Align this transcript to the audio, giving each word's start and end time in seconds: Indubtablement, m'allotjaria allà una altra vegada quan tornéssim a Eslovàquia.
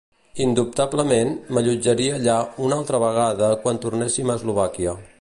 Indubtablement, 0.43 1.35
m'allotjaria 1.57 2.15
allà 2.17 2.39
una 2.69 2.81
altra 2.81 3.05
vegada 3.07 3.55
quan 3.67 3.83
tornéssim 3.85 4.35
a 4.37 4.41
Eslovàquia. 4.43 5.01